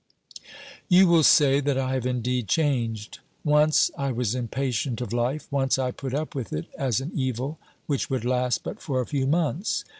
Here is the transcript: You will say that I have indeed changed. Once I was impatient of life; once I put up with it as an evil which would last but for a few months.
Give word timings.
You 0.89 1.05
will 1.07 1.21
say 1.21 1.59
that 1.59 1.77
I 1.77 1.93
have 1.93 2.07
indeed 2.07 2.47
changed. 2.47 3.19
Once 3.43 3.91
I 3.95 4.11
was 4.11 4.33
impatient 4.33 4.99
of 4.99 5.13
life; 5.13 5.47
once 5.51 5.77
I 5.77 5.91
put 5.91 6.15
up 6.15 6.33
with 6.33 6.51
it 6.53 6.65
as 6.75 7.01
an 7.01 7.11
evil 7.13 7.59
which 7.85 8.09
would 8.09 8.25
last 8.25 8.63
but 8.63 8.81
for 8.81 8.99
a 8.99 9.05
few 9.05 9.27
months. 9.27 9.85